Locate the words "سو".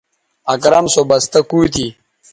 0.93-1.01